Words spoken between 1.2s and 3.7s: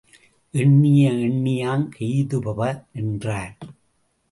எண்ணியாங் கெய்துப என்றார்.